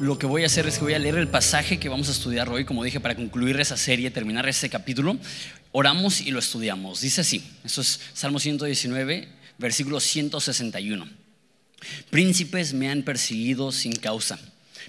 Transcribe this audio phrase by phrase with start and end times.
[0.00, 2.12] lo que voy a hacer es que voy a leer el pasaje que vamos a
[2.12, 5.18] estudiar hoy, como dije, para concluir esa serie, terminar este capítulo.
[5.72, 7.02] Oramos y lo estudiamos.
[7.02, 9.28] Dice así, eso es Salmo 119,
[9.58, 11.06] versículo 161.
[12.08, 14.38] Príncipes me han perseguido sin causa,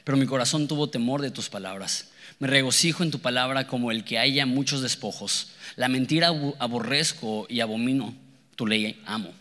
[0.06, 2.08] pero mi corazón tuvo temor de tus palabras.
[2.40, 5.50] Me regocijo en tu palabra como el que haya muchos despojos.
[5.76, 8.16] La mentira aborrezco y abomino,
[8.56, 9.34] tu ley amo.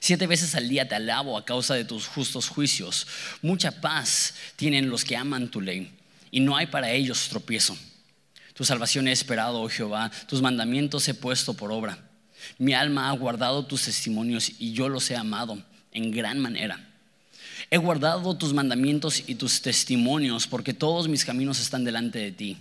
[0.00, 3.06] Siete veces al día te alabo a causa de tus justos juicios.
[3.42, 5.90] Mucha paz tienen los que aman tu ley
[6.30, 7.76] y no hay para ellos tropiezo.
[8.54, 11.98] Tu salvación he esperado, oh Jehová, tus mandamientos he puesto por obra.
[12.58, 15.62] Mi alma ha guardado tus testimonios y yo los he amado
[15.92, 16.84] en gran manera.
[17.70, 22.56] He guardado tus mandamientos y tus testimonios porque todos mis caminos están delante de ti.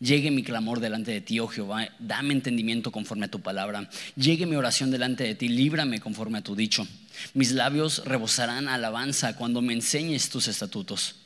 [0.00, 3.88] Llegue mi clamor delante de ti, oh Jehová, dame entendimiento conforme a tu palabra.
[4.16, 6.86] Llegue mi oración delante de ti, líbrame conforme a tu dicho.
[7.32, 11.16] Mis labios rebosarán alabanza cuando me enseñes tus estatutos.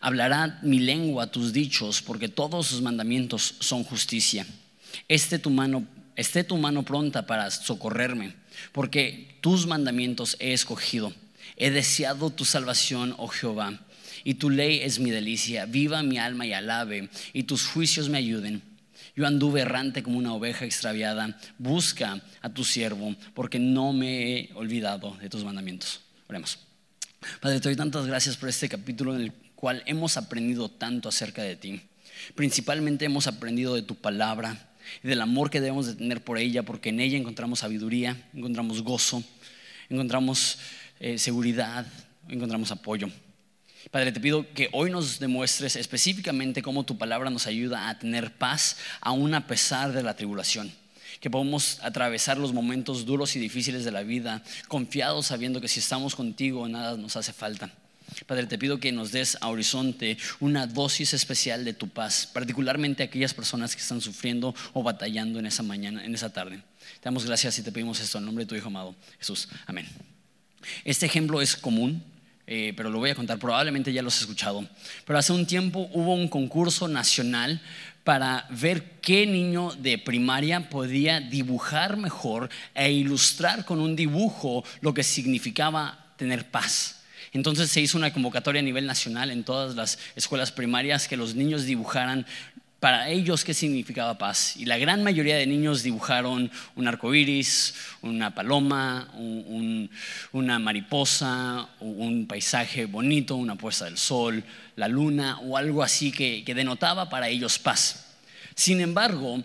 [0.00, 4.46] Hablará mi lengua tus dichos, porque todos sus mandamientos son justicia.
[5.08, 8.34] Esté tu mano, esté tu mano pronta para socorrerme,
[8.72, 11.12] porque tus mandamientos he escogido.
[11.56, 13.80] He deseado tu salvación, oh Jehová
[14.26, 15.66] y tu ley es mi delicia.
[15.66, 18.60] Viva mi alma y alabe, y tus juicios me ayuden.
[19.14, 21.38] Yo anduve errante como una oveja extraviada.
[21.58, 26.00] Busca a tu siervo, porque no me he olvidado de tus mandamientos.
[26.26, 26.58] Oremos.
[27.40, 31.44] Padre, te doy tantas gracias por este capítulo en el cual hemos aprendido tanto acerca
[31.44, 31.80] de ti.
[32.34, 36.64] Principalmente hemos aprendido de tu palabra y del amor que debemos de tener por ella,
[36.64, 39.22] porque en ella encontramos sabiduría, encontramos gozo,
[39.88, 40.58] encontramos
[40.98, 41.86] eh, seguridad,
[42.28, 43.08] encontramos apoyo.
[43.90, 48.32] Padre, te pido que hoy nos demuestres específicamente cómo tu palabra nos ayuda a tener
[48.32, 50.72] paz aún a pesar de la tribulación.
[51.20, 55.80] Que podamos atravesar los momentos duros y difíciles de la vida confiados sabiendo que si
[55.80, 57.70] estamos contigo nada nos hace falta.
[58.26, 63.02] Padre, te pido que nos des a Horizonte una dosis especial de tu paz, particularmente
[63.02, 66.56] aquellas personas que están sufriendo o batallando en esa mañana, en esa tarde.
[66.56, 69.48] Te damos gracias y te pedimos esto en nombre de tu Hijo amado, Jesús.
[69.66, 69.86] Amén.
[70.84, 72.02] Este ejemplo es común
[72.46, 74.66] eh, pero lo voy a contar, probablemente ya lo has escuchado.
[75.04, 77.60] Pero hace un tiempo hubo un concurso nacional
[78.04, 84.94] para ver qué niño de primaria podía dibujar mejor e ilustrar con un dibujo lo
[84.94, 87.02] que significaba tener paz.
[87.32, 91.34] Entonces se hizo una convocatoria a nivel nacional en todas las escuelas primarias que los
[91.34, 92.26] niños dibujaran
[92.80, 94.56] para ellos qué significaba paz.
[94.56, 99.08] Y la gran mayoría de niños dibujaron un arco iris, una paloma,
[100.32, 104.44] una mariposa, un paisaje bonito, una puesta del sol,
[104.76, 108.14] la luna o algo así que denotaba para ellos paz.
[108.54, 109.42] Sin embargo,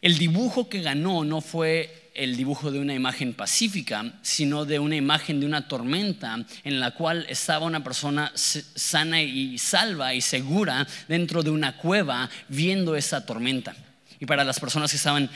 [0.00, 4.96] el dibujo que ganó no fue el dibujo de una imagen pacífica, sino de una
[4.96, 10.86] imagen de una tormenta en la cual estaba una persona sana y salva y segura
[11.08, 13.74] dentro de una cueva viendo esa tormenta.
[14.18, 15.30] Y para las personas que estaban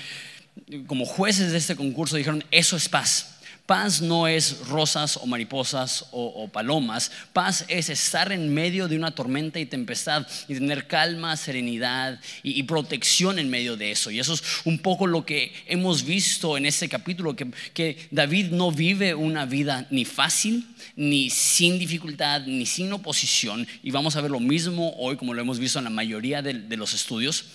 [0.86, 3.33] como jueces de este concurso dijeron, eso es paz.
[3.66, 7.10] Paz no es rosas o mariposas o, palomas.
[7.32, 12.62] Paz es estar en medio de una tormenta y tempestad y tener calma, serenidad y,
[12.64, 14.10] protección en medio de eso.
[14.10, 18.70] Y eso es un poco lo que hemos visto en este capítulo, que, David no
[18.70, 23.66] vive una vida ni fácil, ni sin dificultad, ni sin oposición.
[23.82, 26.76] Y vamos a ver lo mismo hoy, como lo hemos visto en la mayoría de
[26.76, 27.46] los estudios.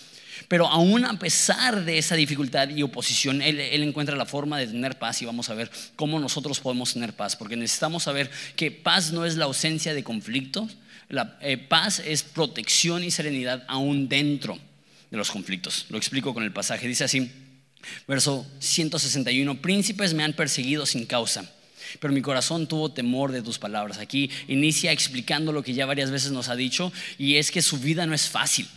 [0.47, 4.97] Pero aún a pesar de esa dificultad y oposición, él, encuentra la forma de tener
[4.97, 9.11] paz y vamos a ver cómo nosotros podemos tener paz, porque necesitamos saber que paz
[9.11, 10.77] no es la ausencia de conflictos,
[11.09, 14.57] la eh, paz es protección y serenidad aún dentro
[15.09, 15.85] de los conflictos.
[15.89, 17.31] Lo explico con el pasaje, dice así,
[18.07, 21.49] verso 161, príncipes me han perseguido sin causa
[21.99, 23.97] pero mi corazón tuvo temor de tus palabras.
[23.97, 27.79] Aquí inicia explicando lo que ya varias veces nos ha dicho y es que su
[27.79, 28.67] vida no es fácil.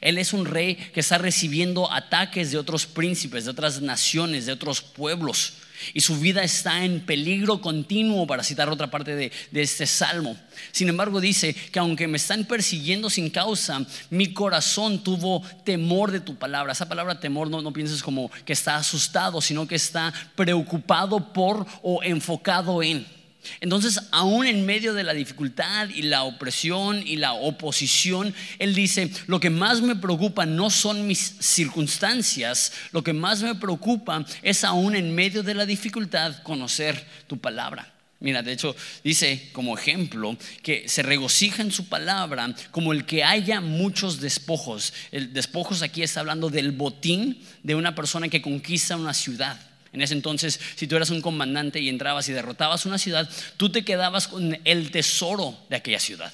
[0.00, 4.52] Él es un rey que está recibiendo ataques de otros príncipes, de otras naciones, de
[4.52, 5.54] otros pueblos.
[5.94, 10.36] Y su vida está en peligro continuo, para citar otra parte de, este salmo.
[10.72, 16.20] Sin embargo, dice que aunque me están persiguiendo sin causa, mi corazón tuvo temor de
[16.20, 16.72] tu palabra.
[16.72, 22.02] Esa palabra temor no, pienses como que está asustado, sino que está preocupado por o
[22.02, 23.19] enfocado en.
[23.60, 29.10] Entonces, aún en medio de la dificultad y la opresión y la oposición, Él dice,
[29.26, 34.64] lo que más me preocupa no son mis circunstancias, lo que más me preocupa es
[34.64, 37.92] aún en medio de la dificultad conocer tu palabra.
[38.22, 43.24] Mira, de hecho, dice como ejemplo que se regocija en su palabra como el que
[43.24, 44.92] haya muchos despojos.
[45.10, 49.69] El despojos aquí está hablando del botín de una persona que conquista una ciudad.
[49.92, 53.70] En ese entonces, si tú eras un comandante y entrabas y derrotabas una ciudad, tú
[53.70, 56.32] te quedabas con el tesoro de aquella ciudad.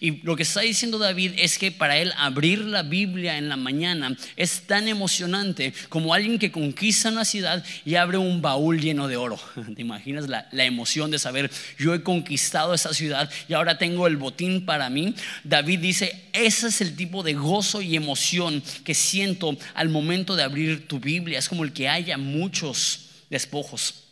[0.00, 3.56] Y lo que está diciendo David es que para él abrir la Biblia en la
[3.56, 9.08] mañana es tan emocionante como alguien que conquista una ciudad y abre un baúl lleno
[9.08, 9.38] de oro.
[9.74, 14.16] ¿Te imaginas la, emoción de saber, yo he conquistado esa ciudad y ahora tengo el
[14.16, 15.14] botín para mí?
[15.44, 20.42] David dice, ese es el tipo de gozo y emoción que siento al momento de
[20.42, 21.38] abrir tu Biblia.
[21.38, 24.04] Es como el que haya muchos despojos.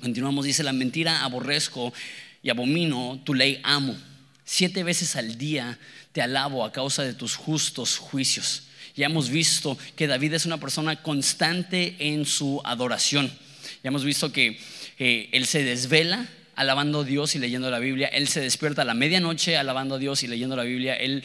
[0.00, 1.92] Continuamos, dice, la mentira aborrezco
[2.42, 3.96] y abomino, tu ley amo.
[4.50, 5.78] Siete veces al día
[6.12, 8.62] te alabo a causa de tus justos juicios.
[8.96, 13.30] Ya hemos visto que David es una persona constante en su adoración.
[13.84, 14.58] Ya hemos visto que
[14.98, 18.08] eh, él se desvela alabando a Dios y leyendo la Biblia.
[18.08, 20.94] Él se despierta a la medianoche alabando a Dios y leyendo la Biblia.
[20.94, 21.22] Él,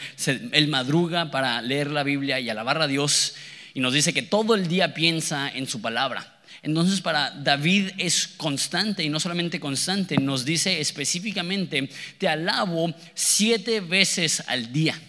[0.52, 3.36] él madruga para leer la Biblia y alabar a Dios.
[3.74, 6.33] Y nos dice que todo el día piensa en su palabra.
[6.64, 13.82] Entonces para David es constante y no solamente constante, nos dice específicamente, te alabo siete
[13.82, 15.00] veces al día.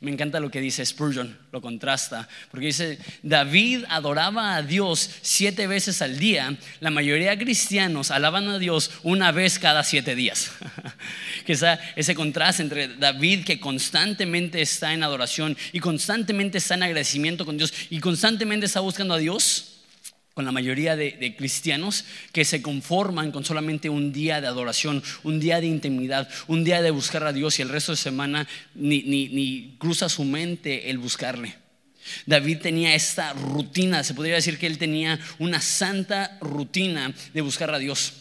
[0.00, 5.66] Me encanta lo que dice Spurgeon, lo contrasta, porque dice, David adoraba a Dios siete
[5.66, 10.50] veces al día, la mayoría de cristianos alaban a Dios una vez cada siete días.
[11.46, 17.46] esa, ese contraste entre David que constantemente está en adoración y constantemente está en agradecimiento
[17.46, 19.73] con Dios y constantemente está buscando a Dios,
[20.34, 25.38] con la mayoría de, cristianos que se conforman con solamente un día de adoración, un
[25.38, 29.02] día de intimidad, un día de buscar a Dios y el resto de semana ni,
[29.02, 31.54] ni cruza su mente el buscarle.
[32.26, 37.72] David tenía esta rutina, se podría decir que él tenía una santa rutina de buscar
[37.72, 38.12] a Dios.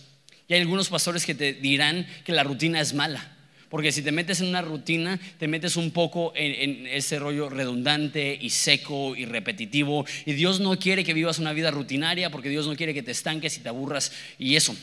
[0.48, 3.33] Y hay algunos pastores que te dirán que la rutina es mala.
[3.74, 8.38] Porque si te metes en una rutina, te metes un poco en, ese rollo redundante
[8.40, 10.06] y seco y repetitivo.
[10.28, 13.10] Y Dios no quiere que vivas una vida rutinaria porque Dios no quiere que te
[13.10, 14.76] estanques y te aburras y eso.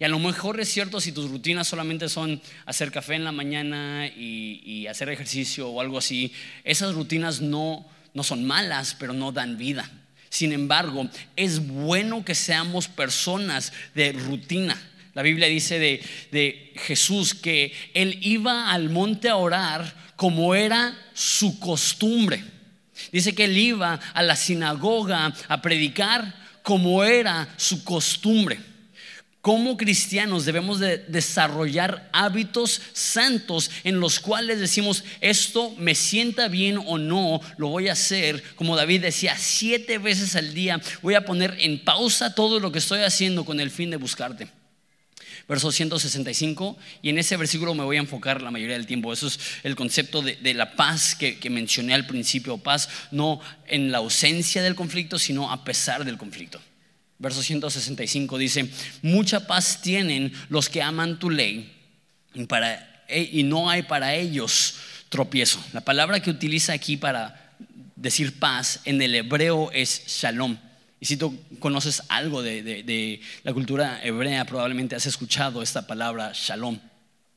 [0.00, 3.32] Y a lo mejor es cierto si tus rutinas solamente son hacer café en la
[3.32, 6.32] mañana y, hacer ejercicio o algo así.
[6.64, 9.90] Esas rutinas no, no son malas, pero no dan vida.
[10.30, 14.80] Sin embargo, es bueno que seamos personas de rutina
[15.14, 21.60] la Biblia dice de, Jesús que él iba al monte a orar como era su
[21.60, 22.42] costumbre.
[23.12, 28.58] Dice que él iba a la sinagoga a predicar como era su costumbre.
[29.40, 36.80] Como cristianos debemos de desarrollar hábitos santos en los cuales decimos, esto me sienta bien
[36.86, 38.42] o no, lo voy a hacer.
[38.56, 42.78] Como David decía, siete veces al día voy a poner en pausa todo lo que
[42.78, 44.48] estoy haciendo con el fin de buscarte
[45.48, 49.12] verso 165, y en ese versículo me voy a enfocar la mayoría del tiempo.
[49.12, 53.98] Eso es el concepto de, la paz que, mencioné al principio, paz no en la
[53.98, 56.60] ausencia del conflicto, sino a pesar del conflicto.
[57.18, 58.68] Verso 165 dice,
[59.02, 61.72] mucha paz tienen los que aman tu ley
[63.08, 64.76] e, y no hay para ellos
[65.08, 65.62] tropiezo.
[65.72, 67.54] La palabra que utiliza aquí para
[67.96, 70.58] decir paz en el hebreo es shalom.
[71.04, 76.78] Y si tú conoces algo de, la cultura hebrea, probablemente has escuchado esta palabra shalom.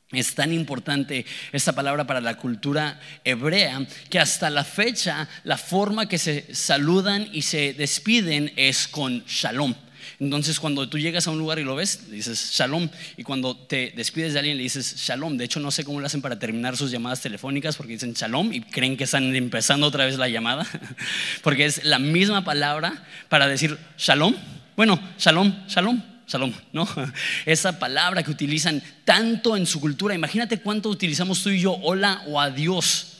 [0.09, 6.07] Es tan importante esta palabra para la cultura hebrea que hasta la fecha la forma
[6.07, 9.75] que se saludan y se despiden es con shalom.
[10.19, 12.89] Entonces, cuando tú llegas a un lugar y lo ves, dices shalom.
[13.17, 15.37] Y cuando te despides de alguien, le dices shalom.
[15.37, 18.51] De hecho, no sé cómo lo hacen para terminar sus llamadas telefónicas porque dicen shalom
[18.51, 20.65] y creen que están empezando otra vez la llamada.
[21.43, 24.35] Porque es la misma palabra para decir shalom.
[24.75, 26.01] Bueno, shalom, shalom.
[26.27, 26.85] Shalom, ¿no?
[27.45, 30.13] Esa palabra que utilizan tanto en su cultura.
[30.13, 33.13] Imagínate cuánto utilizamos tú y yo, hola o adiós.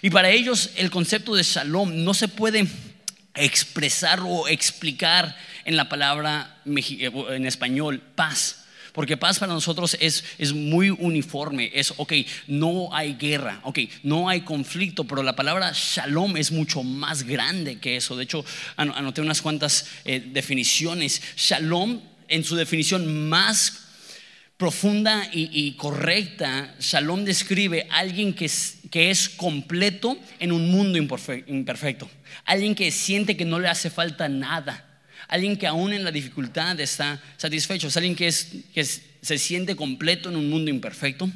[0.00, 2.66] Y para ellos el concepto de shalom no se puede
[3.36, 8.62] expresar o explicar en la palabra eh, en español paz.
[8.92, 11.70] Porque paz para nosotros es, es, muy uniforme.
[11.74, 12.14] Es, ok,
[12.46, 17.78] no hay guerra, ok, no hay conflicto, pero la palabra shalom es mucho más grande
[17.78, 18.16] que eso.
[18.16, 18.42] De hecho,
[18.76, 21.20] anoté unas cuantas eh, definiciones.
[21.36, 23.85] Shalom, en su definición más
[24.56, 30.98] profunda y, correcta, Shalom describe a alguien que es, que es completo en un mundo
[30.98, 32.08] imperfecto.
[32.44, 34.86] Alguien que siente que no le hace falta nada
[35.28, 40.36] alguien que aún en la dificultad está satisfecho, es alguien que, se siente completo en
[40.36, 41.28] un mundo imperfecto.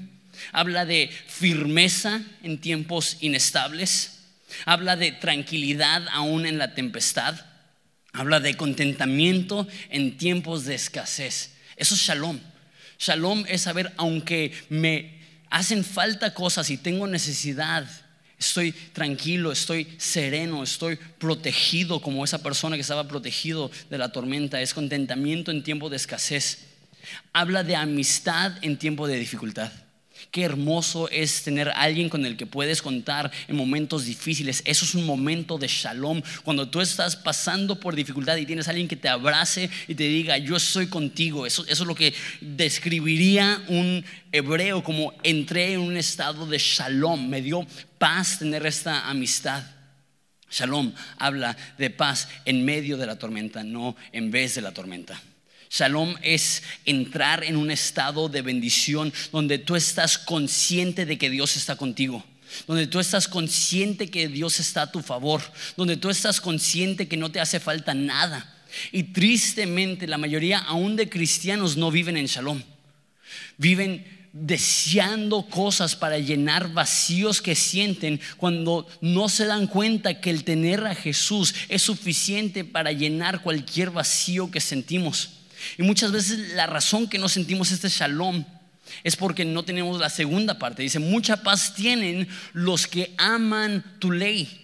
[0.52, 4.20] Habla de firmeza en tiempos inestables.
[4.64, 7.34] Habla de tranquilidad aún en la tempestad.
[8.12, 11.54] Habla de contentamiento en tiempos de escasez.
[11.76, 12.38] Eso es shalom.
[13.00, 17.88] Shalom es saber, aunque me hacen falta cosas y tengo necesidad,
[18.40, 24.62] Estoy tranquilo, estoy sereno, estoy protegido como esa persona que estaba protegido de la tormenta.
[24.62, 26.60] Es contentamiento en tiempo de escasez.
[27.34, 29.70] Habla de amistad en tiempo de dificultad.
[30.30, 34.62] Qué hermoso es tener a alguien con el que puedes contar en momentos difíciles.
[34.64, 36.22] Eso es un momento de shalom.
[36.44, 40.38] Cuando tú estás pasando por dificultad y tienes alguien que te abrace y te diga,
[40.38, 41.46] yo estoy contigo.
[41.46, 47.28] Eso, eso es lo que describiría un hebreo como entré en un estado de shalom.
[47.28, 47.66] Me dio
[47.98, 49.64] paz tener esta amistad.
[50.50, 55.20] Shalom habla de paz en medio de la tormenta, no en vez de la tormenta.
[55.70, 61.56] Shalom es entrar en un estado de bendición donde tú estás consciente de que Dios
[61.56, 62.24] está contigo
[62.66, 65.42] donde tú estás consciente que Dios está a tu favor,
[65.76, 68.56] donde tú estás consciente que no te hace falta nada.
[68.92, 72.62] Y tristemente la mayoría aún de cristianos no viven en shalom.
[73.56, 80.44] Viven deseando cosas para llenar vacíos que sienten cuando no se dan cuenta que el
[80.44, 85.39] tener a Jesús es suficiente para llenar cualquier vacío que sentimos.
[85.78, 88.44] Y muchas veces la razón que no sentimos este shalom
[89.04, 90.82] es porque no tenemos la segunda parte.
[90.82, 94.56] Dice, mucha paz tienen los que aman tu ley.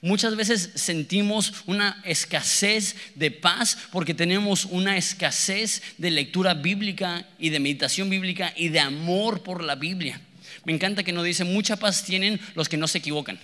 [0.00, 7.50] Muchas veces sentimos una escasez de paz porque tenemos una escasez de lectura bíblica y
[7.50, 10.20] de meditación bíblica y de amor por la Biblia.
[10.64, 13.38] Me encanta que nos dice, mucha paz tienen los que no se equivocan.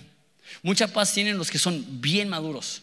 [0.61, 2.81] Mucha paz tienen los que son bien maduros.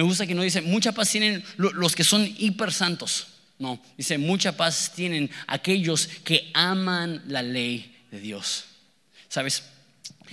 [0.00, 3.26] Me gusta que no dice, mucha paz tienen los que son hiper santos.
[3.58, 8.64] No, dice, mucha paz tienen aquellos que aman la ley de Dios.
[9.28, 9.62] ¿Sabes?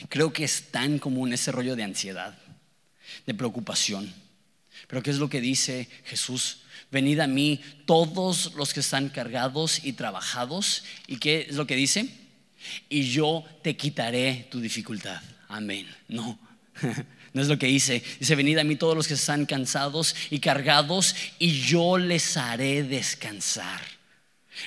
[0.08, 2.34] Creo que es tan común ese rollo de ansiedad,
[3.26, 4.14] de preocupación.
[4.88, 6.60] Pero ¿qué es lo que dice Jesús?
[6.90, 10.86] Venid a mí todos los que están cargados y trabajados.
[11.08, 12.10] ¿Y qué es lo que dice?
[12.88, 15.22] Y yo te quitaré tu dificultad.
[15.50, 15.94] Amén.
[16.08, 16.40] No.
[17.38, 18.02] No es lo que dice.
[18.20, 22.82] Dice, venid a mí todos los que están cansados y cargados y yo les haré
[22.82, 23.80] descansar.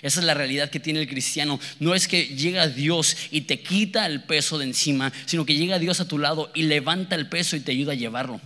[0.03, 1.59] Esa es la realidad que tiene el cristiano.
[1.81, 5.81] No es que llega Dios y te quita el peso de encima, sino que llega
[5.81, 8.41] Dios a tu lado y levanta el peso y te ayuda a llevarlo.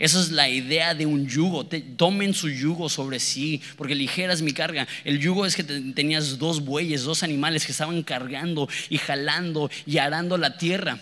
[0.00, 1.64] Esa es la idea de un yugo.
[1.64, 4.88] tomen su yugo sobre sí, porque ligera es mi carga.
[5.04, 9.98] El yugo es que tenías dos bueyes, dos animales que estaban cargando y jalando y
[9.98, 10.98] arando la tierra.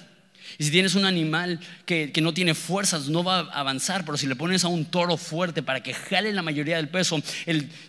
[0.58, 4.26] Y si tienes un animal que, no tiene fuerzas, no va a avanzar, pero si
[4.26, 7.20] le pones a un toro fuerte para que jale la mayoría del peso,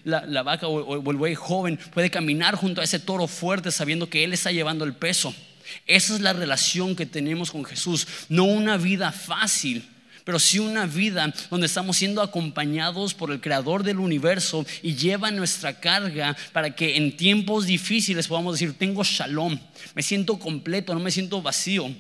[0.04, 4.10] la, vaca o, o el buey joven puede caminar junto a ese toro fuerte sabiendo
[4.10, 5.34] que él está llevando el peso.
[5.86, 9.88] Esa es la relación que tenemos con Jesús, no una vida fácil
[10.28, 15.32] pero sí una vida donde estamos siendo acompañados por el creador del universo y lleva
[15.32, 19.58] nuestra carga para que en tiempos difíciles podamos decir, tengo shalom,
[19.96, 21.96] me siento completo, no me siento vacío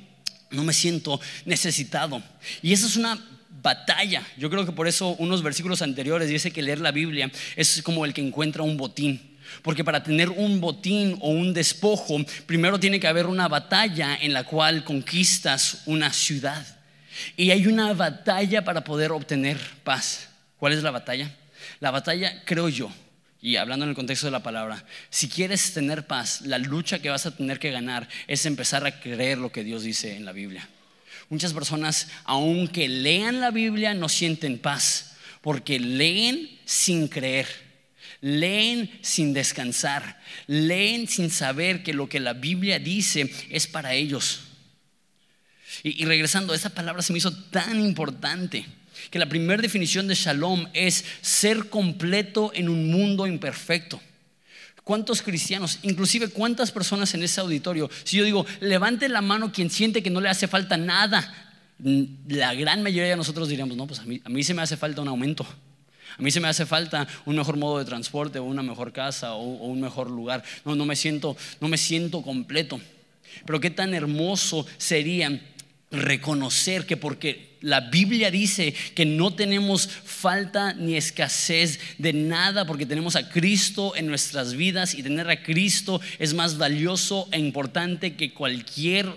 [0.51, 2.21] no me siento necesitado.
[2.61, 3.19] Y esa es una
[3.61, 4.25] batalla.
[4.37, 8.05] Yo creo que por eso unos versículos anteriores dice que leer la Biblia es como
[8.05, 9.37] el que encuentra un botín.
[9.61, 14.33] Porque para tener un botín o un despojo, primero tiene que haber una batalla en
[14.33, 16.65] la cual conquistas una ciudad.
[17.35, 20.29] Y hay una batalla para poder obtener paz.
[20.57, 21.33] ¿Cuál es la batalla?
[21.79, 22.91] La batalla, creo yo,
[23.41, 27.09] y hablando en el contexto de la palabra, si quieres tener paz, la lucha que
[27.09, 30.31] vas a tener que ganar es empezar a creer lo que Dios dice en la
[30.31, 30.67] Biblia.
[31.29, 37.47] Muchas personas, aunque lean la Biblia, no sienten paz, porque leen sin creer,
[38.21, 44.41] leen sin descansar, leen sin saber que lo que la Biblia dice es para ellos.
[45.83, 48.65] Y, y regresando, esa palabra se me hizo tan importante
[49.09, 54.01] que la primera definición de shalom es ser completo en un mundo imperfecto.
[54.83, 59.69] ¿Cuántos cristianos, inclusive cuántas personas en ese auditorio, si yo digo, levante la mano quien
[59.69, 61.47] siente que no le hace falta nada,
[62.27, 64.77] la gran mayoría de nosotros diríamos, no, pues a mí, a mí se me hace
[64.77, 65.45] falta un aumento.
[66.17, 69.33] A mí se me hace falta un mejor modo de transporte o una mejor casa
[69.33, 70.43] o, o un mejor lugar.
[70.65, 72.79] No, no me siento, no me siento completo.
[73.45, 75.39] Pero qué tan hermoso sería
[75.91, 82.85] reconocer que porque la Biblia dice que no tenemos falta ni escasez de nada porque
[82.85, 88.15] tenemos a Cristo en nuestras vidas y tener a Cristo es más valioso e importante
[88.15, 89.07] que cualquier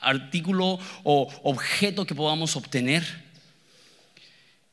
[0.00, 3.04] artículo o objeto que podamos obtener,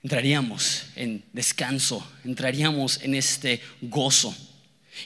[0.04, 4.36] entraríamos en descanso, entraríamos en este gozo.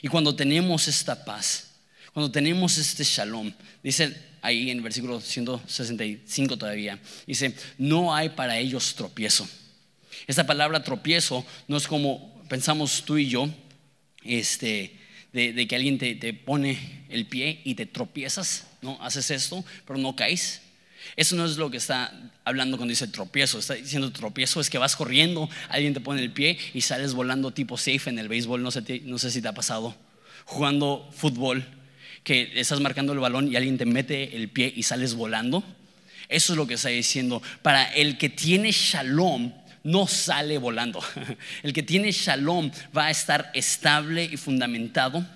[0.00, 1.72] Y cuando tenemos esta paz,
[2.12, 3.52] cuando tenemos este shalom,
[3.82, 9.48] dice ahí en el versículo 165 todavía, dice, no hay para ellos tropiezo.
[10.26, 13.48] Esta palabra tropiezo no es como pensamos tú y yo,
[14.24, 14.98] este,
[15.32, 18.98] de, que alguien te, te, pone el pie y te tropiezas, ¿no?
[19.00, 20.60] Haces esto, pero no caes.
[21.16, 22.12] Eso no es lo que está
[22.44, 23.58] hablando cuando dice tropiezo.
[23.58, 27.52] Está diciendo tropiezo es que vas corriendo, alguien te pone el pie y sales volando
[27.52, 28.62] tipo safe en el béisbol.
[28.62, 29.96] No sé, no sé si te ha pasado.
[30.44, 31.66] Jugando fútbol
[32.24, 35.64] que estás marcando el balón y alguien te mete el pie y sales volando.
[36.28, 37.42] Eso es lo que está diciendo.
[37.62, 39.52] Para el que tiene shalom,
[39.84, 41.02] no sale volando.
[41.62, 45.26] El que tiene shalom va a estar estable y fundamentado.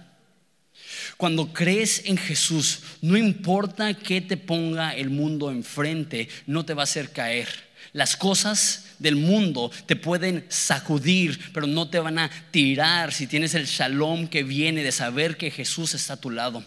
[1.16, 6.82] Cuando crees en Jesús, no importa qué te ponga el mundo enfrente, no te va
[6.82, 7.48] a hacer caer.
[7.92, 13.54] Las cosas del mundo te pueden sacudir, pero no te van a tirar si tienes
[13.54, 16.64] el shalom que viene de saber que Jesús está a tu lado.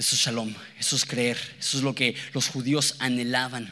[0.00, 3.70] Eso es shalom, eso es creer, eso es lo que los judíos anhelaban.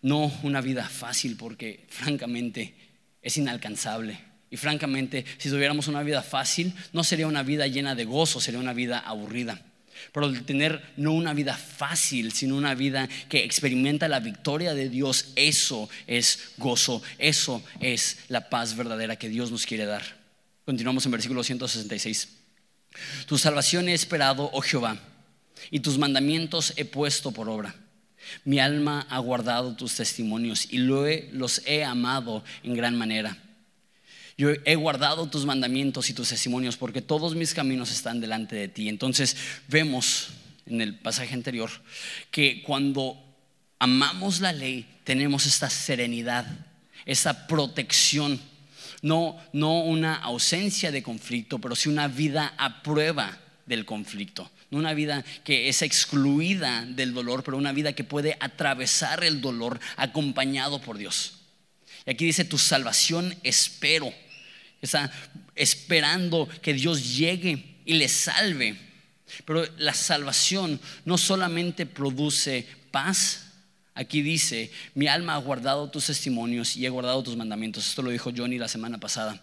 [0.00, 2.74] No una vida fácil porque francamente
[3.20, 4.18] es inalcanzable.
[4.50, 8.58] Y francamente, si tuviéramos una vida fácil, no sería una vida llena de gozo, sería
[8.60, 9.60] una vida aburrida.
[10.10, 14.88] Pero el tener no una vida fácil, sino una vida que experimenta la victoria de
[14.88, 20.02] Dios, eso es gozo, eso es la paz verdadera que Dios nos quiere dar.
[20.64, 22.28] Continuamos en versículo 166.
[23.26, 24.98] Tu salvación he esperado, oh Jehová,
[25.70, 27.74] y tus mandamientos he puesto por obra.
[28.44, 33.36] Mi alma ha guardado tus testimonios y los he amado en gran manera.
[34.38, 38.68] Yo he guardado tus mandamientos y tus testimonios porque todos mis caminos están delante de
[38.68, 38.88] ti.
[38.88, 39.36] Entonces
[39.68, 40.28] vemos
[40.66, 41.70] en el pasaje anterior
[42.30, 43.22] que cuando
[43.78, 46.46] amamos la ley tenemos esta serenidad,
[47.06, 48.40] esta protección.
[49.00, 54.50] No, no una ausencia de conflicto, pero sí una vida a prueba del conflicto.
[54.70, 59.40] No una vida que es excluida del dolor, pero una vida que puede atravesar el
[59.40, 61.34] dolor acompañado por Dios.
[62.04, 64.12] Y aquí dice, tu salvación espero.
[64.82, 65.10] Está
[65.54, 68.76] esperando que Dios llegue y le salve.
[69.44, 73.46] Pero la salvación no solamente produce paz,
[73.96, 77.88] Aquí dice, mi alma ha guardado tus testimonios y he guardado tus mandamientos.
[77.88, 79.42] Esto lo dijo Johnny la semana pasada.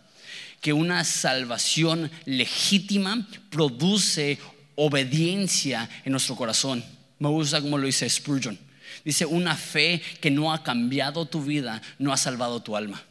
[0.61, 4.37] Que una salvación legítima produce
[4.75, 6.83] obediencia en nuestro corazón.
[7.19, 8.57] Me gusta como lo dice Spurgeon.
[9.03, 13.03] Dice, una fe que no ha cambiado tu vida, no ha salvado tu alma.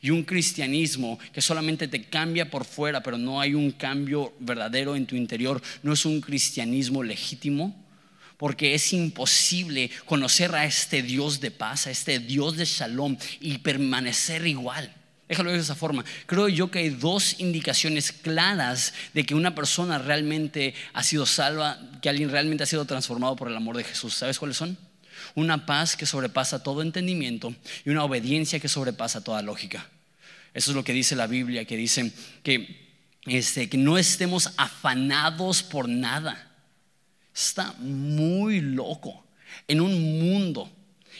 [0.00, 4.96] Y un cristianismo que solamente te cambia por fuera, pero no hay un cambio verdadero
[4.96, 7.74] en tu interior, no es un cristianismo legítimo,
[8.36, 13.58] porque es imposible conocer a este Dios de paz, a este Dios de shalom y
[13.58, 14.94] permanecer igual.
[15.28, 16.04] Déjalo de esa forma.
[16.26, 21.78] Creo yo que hay dos indicaciones claras de que una persona realmente ha sido salva,
[22.00, 24.14] que alguien realmente ha sido transformado por el amor de Jesús.
[24.14, 24.78] ¿Sabes cuáles son?
[25.34, 29.86] Una paz que sobrepasa todo entendimiento y una obediencia que sobrepasa toda lógica.
[30.54, 32.10] Eso es lo que dice la Biblia, que dice
[32.42, 32.88] que,
[33.26, 36.50] este, que no estemos afanados por nada.
[37.34, 39.26] Está muy loco
[39.66, 40.72] en un mundo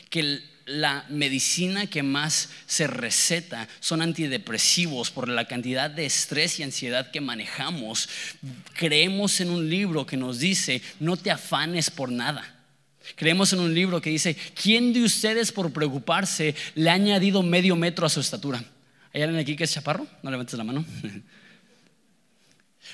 [0.09, 6.63] que la medicina que más se receta son antidepresivos por la cantidad de estrés y
[6.63, 8.07] ansiedad que manejamos.
[8.75, 12.55] Creemos en un libro que nos dice, no te afanes por nada.
[13.15, 17.75] Creemos en un libro que dice, ¿quién de ustedes por preocuparse le ha añadido medio
[17.75, 18.63] metro a su estatura?
[19.13, 20.05] ¿Hay alguien aquí que es chaparro?
[20.21, 20.85] No levantes la mano.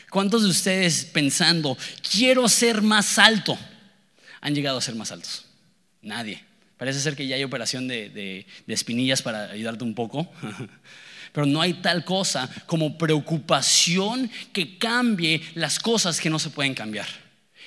[0.10, 1.78] ¿Cuántos de ustedes pensando,
[2.10, 3.58] quiero ser más alto,
[4.40, 5.46] han llegado a ser más altos?
[6.02, 6.42] Nadie.
[6.86, 10.32] Parece ser que ya hay operación de, espinillas para ayudarte un poco.
[11.34, 16.76] Pero no hay tal cosa como preocupación que cambie las cosas que no se pueden
[16.76, 17.08] cambiar.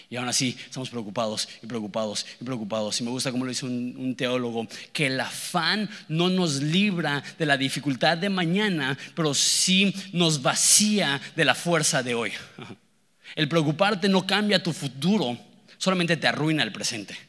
[0.09, 3.01] Y aún así estamos preocupados y preocupados y preocupados.
[3.01, 7.21] Y me gusta como lo dice un, un, teólogo, que el afán no nos libra
[7.41, 12.31] de la dificultad de mañana, pero sí nos vacía de la fuerza de hoy.
[13.35, 15.37] El preocuparte no cambia tu futuro,
[15.77, 17.28] solamente te arruina el presente.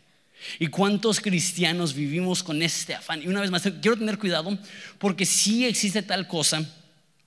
[0.58, 3.22] ¿Y cuántos cristianos vivimos con este afán?
[3.22, 4.58] Y una vez más, quiero tener cuidado
[4.98, 6.66] porque sí existe tal cosa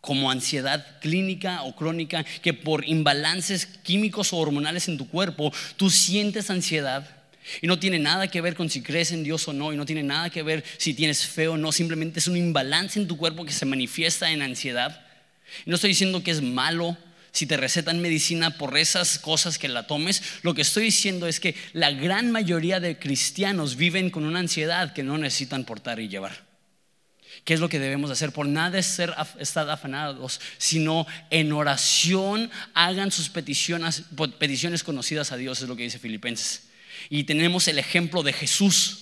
[0.01, 5.91] como ansiedad clínica o crónica, que por imbalances químicos o hormonales en tu cuerpo, tú
[5.91, 7.09] sientes ansiedad.
[7.61, 9.87] Y no tiene nada que ver con si crees en Dios o no, y no
[9.87, 13.17] tiene nada que ver si tienes fe o no, simplemente es un imbalance en tu
[13.17, 15.07] cuerpo que se manifiesta en ansiedad.
[15.65, 16.97] Y no estoy diciendo que es malo
[17.33, 20.23] si te recetan medicina por esas cosas que la tomes.
[20.43, 24.93] Lo que estoy diciendo es que la gran mayoría de cristianos viven con una ansiedad
[24.93, 26.53] que no necesitan portar y llevar.
[27.45, 28.31] ¿Qué es lo que debemos hacer?
[28.33, 34.05] Por nada es ser, estar afanados, sino en oración hagan sus peticiones,
[34.39, 36.69] peticiones conocidas a Dios, es lo que dice Filipenses.
[37.09, 38.99] Y tenemos el ejemplo de Jesús,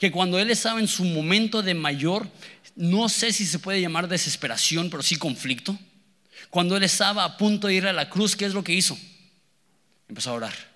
[0.00, 2.28] que cuando Él estaba en su momento de mayor,
[2.74, 5.78] no sé si se puede llamar desesperación, pero sí conflicto
[6.50, 8.98] cuando él estaba a punto de ir a la cruz, ¿qué es lo que hizo?
[10.08, 10.68] Empezó a orar.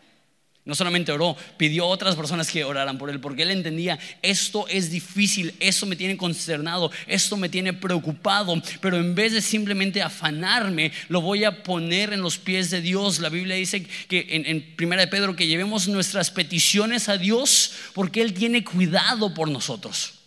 [0.65, 4.69] No solamente oró, pidió a otras personas que oraran por él, porque él entendía, esto
[4.69, 10.03] es difícil, esto me tiene consternado, esto me tiene preocupado, pero en vez de simplemente
[10.03, 13.19] afanarme, lo voy a poner en los pies de Dios.
[13.19, 17.73] La Biblia dice que en, en Primera de Pedro que llevemos nuestras peticiones a Dios,
[17.93, 20.21] porque Él tiene cuidado por nosotros.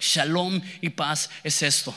[0.00, 1.94] Shalom y paz es esto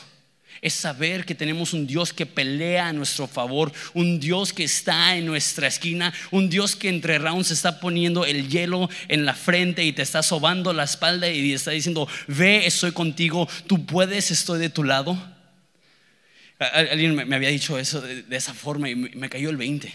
[0.62, 5.16] es saber que tenemos un Dios que pelea a nuestro favor, un Dios que está
[5.16, 9.84] en nuestra esquina, un Dios que entre rounds está poniendo el hielo en la frente
[9.84, 14.58] y te está sobando la espalda y está diciendo, ve, estoy contigo, tú puedes, estoy
[14.58, 15.18] de tu lado.
[16.58, 19.92] Alguien me había dicho eso de, esa forma y me cayó el 20.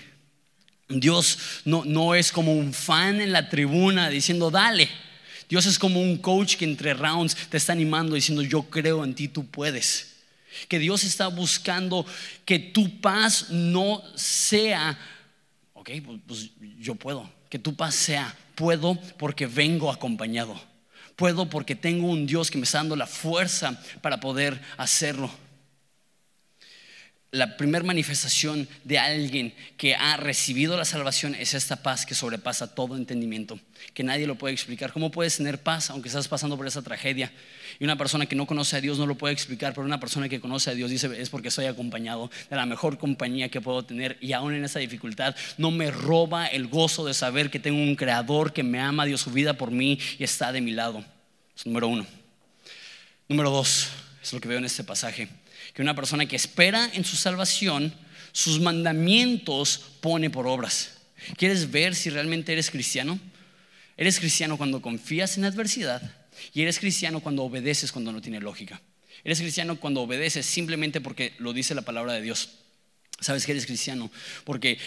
[0.90, 4.90] Dios no, no es como un fan en la tribuna diciendo, dale.
[5.48, 9.14] Dios es como un coach que entre rounds te está animando diciendo, yo creo en
[9.14, 10.15] ti, tú puedes
[10.68, 12.06] que Dios está buscando
[12.46, 14.98] que tu paz no sea,
[15.74, 20.60] ok, pues, pues, yo puedo, que tu paz sea, puedo porque vengo acompañado,
[21.16, 25.32] puedo porque tengo un Dios que me está dando la fuerza para poder hacerlo
[27.32, 32.74] la primera manifestación de alguien que ha recibido la salvación es esta paz que sobrepasa
[32.74, 33.60] todo entendimiento,
[33.94, 34.94] que nadie lo puede explicar.
[34.94, 37.34] ¿Cómo puedes tener paz aunque estás pasando por esa tragedia?
[37.78, 40.30] Y una persona que no conoce a Dios no lo puede explicar, pero una persona
[40.30, 43.84] que conoce a Dios dice, es porque soy acompañado de la mejor compañía que puedo
[43.84, 47.82] tener y aún en esa dificultad no me roba el gozo de saber que tengo
[47.82, 51.04] un creador que me ama, dio su vida por mí y está de mi lado.
[51.56, 52.06] Es número uno.
[53.28, 53.90] Número dos,
[54.24, 55.28] es lo que veo en este pasaje
[55.74, 57.94] que una persona que espera en su salvación,
[58.32, 60.98] sus mandamientos pone por obras.
[61.38, 63.20] ¿Quieres ver si realmente eres cristiano?
[63.98, 66.02] Eres cristiano cuando confías en adversidad
[66.54, 68.82] y eres cristiano cuando obedeces cuando no tiene lógica.
[69.24, 72.50] Eres cristiano cuando obedeces simplemente porque lo dice la palabra de Dios.
[73.20, 74.12] ¿Sabes que eres cristiano?
[74.44, 74.78] Porque,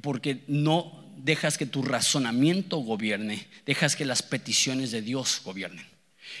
[0.00, 5.91] porque no dejas que tu razonamiento gobierne, dejas que las peticiones de Dios gobiernen.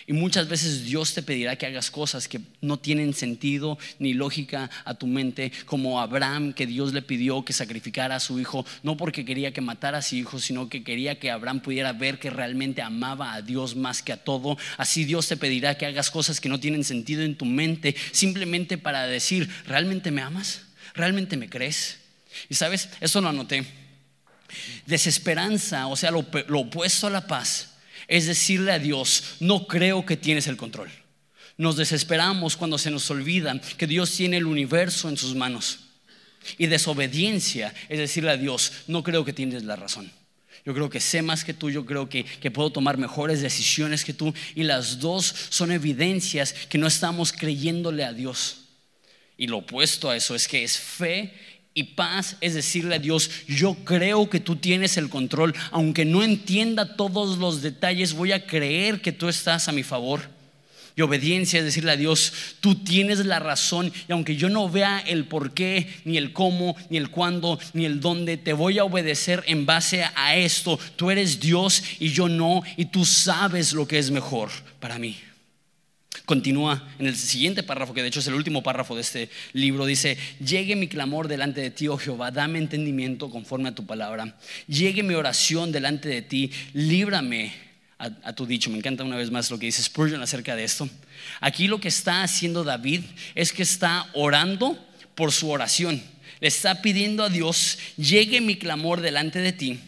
[0.06, 4.70] Y muchas veces Dios te pedirá que hagas cosas que no tienen sentido ni lógica
[4.84, 8.96] a tu mente, como Abraham, que Dios le pidió que sacrificara a su hijo, no
[8.96, 12.30] porque quería que matara a su hijo, sino que quería que Abraham pudiera ver que
[12.30, 14.58] realmente amaba a Dios más que a todo.
[14.76, 18.78] Así Dios te pedirá que hagas cosas que no tienen sentido en tu mente, simplemente
[18.78, 20.62] para decir, ¿realmente me amas?
[20.94, 21.98] ¿Realmente me crees?
[22.48, 23.64] Y sabes, eso lo anoté.
[24.86, 27.71] Desesperanza, o sea, lo, lo opuesto a la paz
[28.08, 30.90] es decirle a Dios, no creo que tienes el control.
[31.56, 35.80] Nos desesperamos cuando se nos olvida que Dios tiene el universo en sus manos.
[36.58, 40.10] Y desobediencia es decirle a Dios, no creo que tienes la razón.
[40.64, 44.04] Yo creo que sé más que tú, yo creo que, que, puedo tomar mejores decisiones
[44.04, 44.32] que tú.
[44.54, 48.58] Y las dos son evidencias que no estamos creyéndole a Dios.
[49.36, 51.34] Y lo opuesto a eso es que es fe
[51.74, 56.22] y paz es decirle a Dios, yo creo que tú tienes el control, aunque no
[56.22, 60.20] entienda todos los detalles, voy a creer que tú estás a mi favor.
[60.94, 64.98] Y obediencia es decirle a Dios, tú tienes la razón y aunque yo no vea
[64.98, 68.84] el por qué, ni el cómo, ni el cuándo, ni el dónde, te voy a
[68.84, 70.78] obedecer en base a esto.
[70.96, 75.16] Tú eres Dios y yo no, y tú sabes lo que es mejor para mí.
[76.24, 79.86] Continúa en el siguiente párrafo, que de hecho es el último párrafo de este libro,
[79.86, 84.36] dice, llegue mi clamor delante de ti, oh Jehová, dame entendimiento conforme a tu palabra,
[84.68, 87.52] llegue mi oración delante de ti, líbrame
[87.98, 88.68] a, tu dicho.
[88.68, 90.88] Me encanta una vez más lo que dice Spurgeon acerca de esto.
[91.40, 93.02] Aquí lo que está haciendo David
[93.36, 94.76] es que está orando
[95.14, 96.02] por su oración.
[96.40, 99.80] Le está pidiendo a Dios, llegue mi clamor delante de ti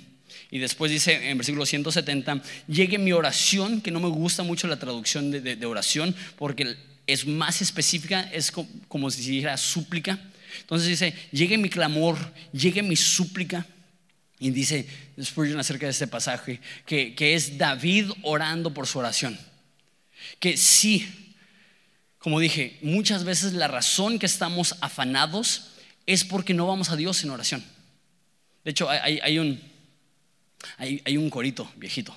[0.54, 4.78] y después dice en versículo 170, llegue mi oración, que no me gusta mucho la
[4.78, 6.76] traducción de, oración, porque
[7.08, 8.52] es más específica, es
[8.86, 10.16] como, si dijera súplica.
[10.60, 12.16] Entonces dice, llegue mi clamor,
[12.52, 13.66] llegue mi súplica.
[14.38, 14.86] Y dice
[15.20, 19.36] Spurgeon acerca de este pasaje, que, que es David orando por su oración.
[20.38, 21.34] Que sí,
[22.18, 25.72] como dije, muchas veces la razón que estamos afanados
[26.06, 27.64] es porque no vamos a Dios en oración.
[28.62, 29.73] De hecho, hay un,
[30.76, 32.16] hay, un corito viejito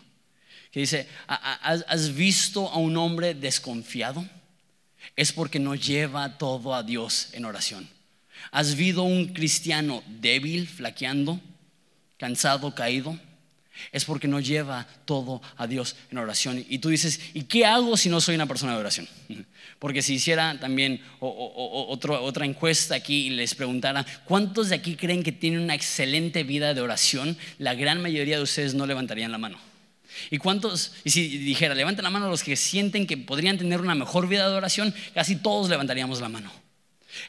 [0.72, 4.28] que dice, ¿has visto a un hombre desconfiado?
[5.16, 7.90] Es porque no lleva todo a Dios en oración.
[8.52, 11.40] ¿Has visto a un cristiano débil, flaqueando,
[12.18, 13.18] cansado, caído?
[13.92, 16.64] Es porque no lleva todo a Dios en oración.
[16.68, 19.08] Y tú dices, ¿y qué hago si no soy una persona de oración?
[19.80, 25.32] Porque si hiciera también otra encuesta aquí y les preguntara, ¿cuántos de aquí creen que
[25.32, 27.38] tienen una excelente vida de oración?
[27.60, 29.60] La gran mayoría de ustedes no levantarían la mano.
[30.32, 33.94] ¿Y cuántos, y si dijera, levanten la mano los que sienten que podrían tener una
[33.94, 36.52] mejor vida de oración, casi todos levantaríamos la mano.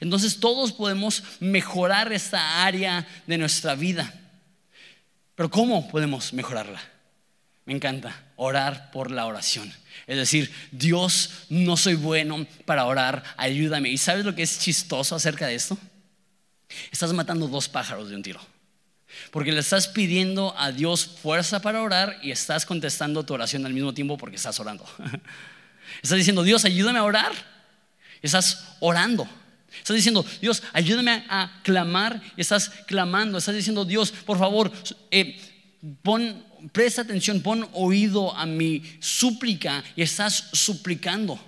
[0.00, 4.12] Entonces todos podemos mejorar esta área de nuestra vida.
[5.38, 6.82] Pero ¿cómo podemos mejorarla?
[7.64, 9.72] Me encanta orar por la oración.
[10.08, 13.88] Es decir, Dios, no soy bueno para orar, ayúdame.
[13.88, 15.78] ¿Y sabes lo que es chistoso acerca de esto?
[16.90, 18.40] Estás matando dos pájaros de un tiro.
[19.30, 23.74] Porque le estás pidiendo a Dios fuerza para orar y estás contestando tu oración al
[23.74, 24.84] mismo tiempo porque estás orando.
[26.02, 27.32] Estás diciendo, Dios, ayúdame a orar.
[28.22, 29.28] Estás orando.
[29.76, 32.22] Estás diciendo, Dios, ayúdame a clamar.
[32.36, 33.38] Estás clamando.
[33.38, 34.72] Estás diciendo, Dios, por favor,
[35.10, 35.38] eh,
[36.02, 41.38] pon, presta atención, pon oído a mi súplica y estás suplicando.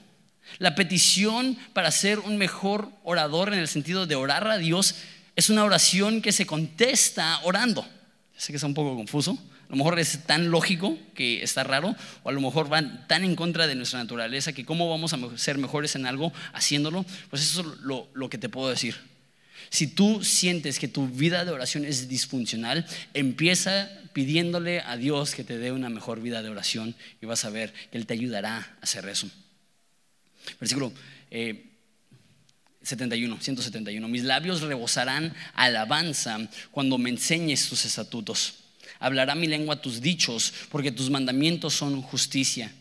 [0.59, 4.96] La petición para ser un mejor orador en el sentido de orar a Dios
[5.37, 7.87] es una oración que se contesta orando.
[8.37, 9.38] Sé que es un poco confuso,
[9.70, 13.22] a lo mejor es tan lógico que está raro, o a lo mejor van tan
[13.22, 17.42] en contra de nuestra naturaleza que cómo vamos a ser mejores en algo haciéndolo, pues
[17.42, 18.96] eso es lo, que te puedo decir.
[19.68, 25.44] Si tú sientes que tu vida de oración es disfuncional, empieza pidiéndole a Dios que
[25.44, 28.56] te dé una mejor vida de oración y vas a ver que Él te ayudará
[28.56, 29.30] a hacer eso.
[30.59, 30.92] Versículo
[31.30, 31.64] eh,
[32.83, 34.09] 71, 171.
[34.09, 36.40] Mis labios rebosarán alabanza
[36.72, 38.60] cuando me enseñes tus estatutos.
[39.00, 42.72] Hablará mi lengua tus dichos, porque tus mandamientos son justicia.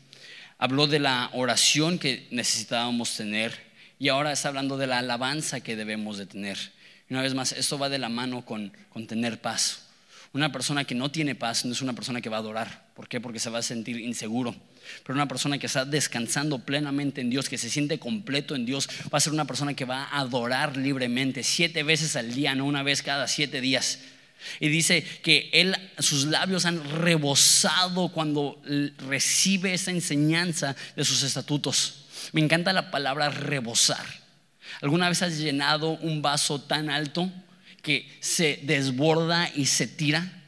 [0.57, 5.75] Habló de la oración que necesitábamos tener y ahora está hablando de la alabanza que
[5.75, 6.57] debemos de tener.
[7.09, 9.87] una vez más, esto va de la mano con, con tener paz.
[10.31, 12.87] Una persona que no tiene paz no es una persona que va a adorar.
[12.93, 13.19] ¿Por qué?
[13.19, 14.55] Porque se va a sentir inseguro.
[15.03, 18.87] Pero una persona que está descansando plenamente en Dios, que se siente completo en Dios,
[19.11, 22.65] va a ser una persona que va a adorar libremente, siete veces al día, no
[22.65, 23.99] una vez cada siete días.
[24.59, 28.61] Y dice que él, sus labios han rebosado cuando
[29.07, 32.05] recibe esa enseñanza de sus estatutos.
[32.31, 34.05] Me encanta la palabra rebosar.
[34.81, 37.31] ¿Alguna vez has llenado un vaso tan alto
[37.81, 40.39] que se desborda y se tira?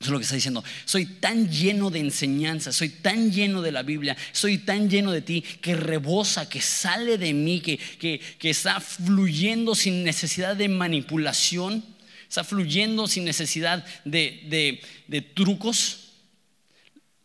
[0.00, 0.64] Eso es lo que está diciendo.
[0.86, 5.20] Soy tan lleno de enseñanza, soy tan lleno de la Biblia, soy tan lleno de
[5.20, 11.84] ti que rebosa, que sale de mí, que, que, está fluyendo sin necesidad de manipulación,
[12.30, 16.12] está fluyendo sin necesidad de, de, de trucos.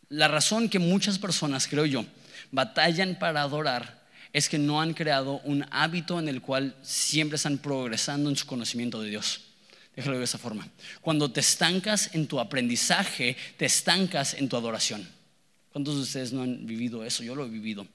[0.08, 2.04] La razón que muchas personas, creo yo,
[2.50, 7.58] batallan para adorar es que no han creado un hábito en el cual siempre están
[7.58, 9.42] progresando en su conocimiento de Dios.
[9.94, 10.68] Déjalo de esa forma.
[11.00, 15.08] Cuando te estancas en tu aprendizaje, te estancas en tu adoración.
[15.70, 17.22] ¿Cuántos de ustedes no han vivido eso?
[17.22, 17.86] Yo lo he vivido.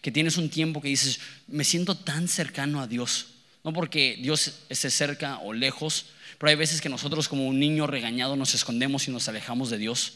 [0.00, 3.26] Que tienes un tiempo que dices, me siento tan cercano a Dios.
[3.62, 6.06] No porque Dios esté cerca o lejos,
[6.38, 9.78] pero hay veces que nosotros como un niño regañado nos escondemos y nos alejamos de
[9.78, 10.14] Dios.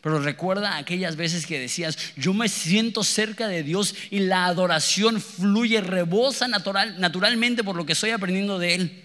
[0.00, 5.20] Pero recuerda aquellas veces que decías, yo me siento cerca de Dios y la adoración
[5.20, 9.04] fluye, rebosa natural, naturalmente por lo que estoy aprendiendo de Él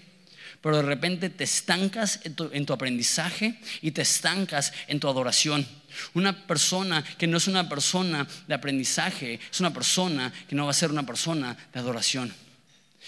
[0.60, 5.66] pero de repente te estancas en tu, aprendizaje y te estancas en tu adoración.
[6.14, 10.70] Una persona que no es una persona de aprendizaje, es una persona que no va
[10.70, 12.32] a ser una persona de adoración.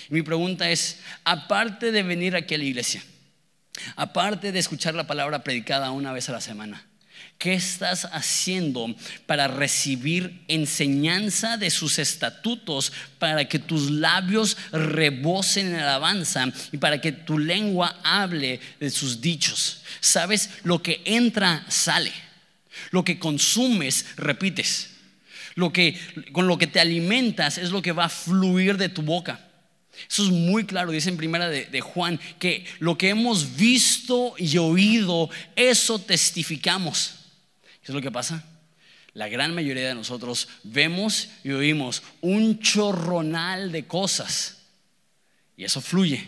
[0.09, 3.03] mi pregunta es, aparte de venir aquí a la iglesia,
[3.97, 6.87] aparte de escuchar la palabra predicada una vez a la semana,
[7.41, 15.77] ¿Qué estás haciendo para recibir enseñanza de sus estatutos para que tus labios rebosen en
[15.77, 19.81] alabanza y para que tu lengua hable de sus dichos?
[20.01, 20.51] ¿Sabes?
[20.65, 22.13] Lo que entra sale.
[22.91, 24.91] Lo que consumes repites.
[25.55, 25.99] Lo que
[26.33, 29.50] con lo que te alimentas es lo que va a fluir de tu boca.
[30.09, 34.57] Eso es muy claro, dice en primera de, Juan, que lo que hemos visto y
[34.59, 37.15] oído, eso testificamos.
[37.83, 38.45] ¿Qué es lo que pasa?
[39.13, 44.59] La gran mayoría de nosotros vemos y oímos un chorronal de cosas
[45.57, 46.27] y eso fluye,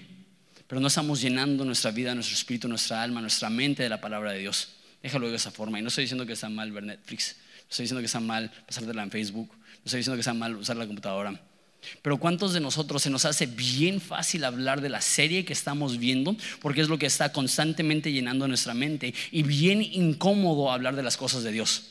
[0.67, 4.33] pero no estamos llenando nuestra vida, nuestro espíritu, nuestra alma, nuestra mente de la palabra
[4.33, 4.71] de Dios.
[5.03, 5.79] Déjalo de esa forma.
[5.79, 8.53] Y no estoy diciendo que está mal ver Netflix, no estoy diciendo que está mal
[8.67, 11.41] pasártela en Facebook, no estoy diciendo que está mal usar la computadora.
[12.03, 15.99] Pero ¿cuántos de nosotros se nos hace bien fácil hablar de la serie que estamos
[15.99, 16.37] viendo?
[16.61, 19.15] Porque es lo que está constantemente llenando nuestra mente.
[19.31, 21.85] Y bien incómodo hablar de las cosas de Dios.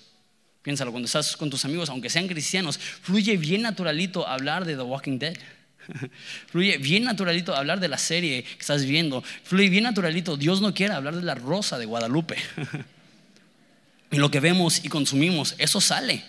[0.62, 4.84] Piénsalo, cuando estás con tus amigos, aunque sean cristianos, fluye bien naturalito hablar de The
[4.84, 5.38] Walking Dead.
[6.47, 9.23] Fluye bien naturalito hablar de la serie que estás viendo.
[9.43, 10.38] Fluye bien naturalito.
[10.38, 12.38] Dios no quiere hablar de la rosa de Guadalupe.
[14.12, 16.21] Y lo que vemos y consumimos, eso sale.